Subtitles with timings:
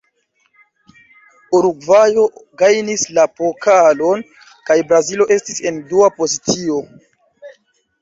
[1.57, 2.23] Urugvajo
[2.63, 4.27] gajnis la pokalon,
[4.71, 6.85] kaj Brazilo estis en dua pozicio.